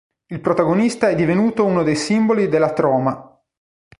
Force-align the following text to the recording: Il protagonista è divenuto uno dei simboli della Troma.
Il 0.31 0.41
protagonista 0.41 1.09
è 1.09 1.15
divenuto 1.15 1.63
uno 1.63 1.83
dei 1.83 1.95
simboli 1.95 2.47
della 2.49 2.73
Troma. 2.73 3.39